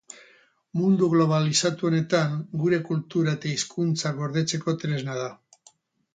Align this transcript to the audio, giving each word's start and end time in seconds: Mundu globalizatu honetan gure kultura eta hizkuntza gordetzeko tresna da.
Mundu 0.77 1.09
globalizatu 1.11 1.89
honetan 1.89 2.33
gure 2.63 2.81
kultura 2.89 3.37
eta 3.39 3.53
hizkuntza 3.53 4.15
gordetzeko 4.23 4.77
tresna 4.87 5.21
da. 5.21 5.31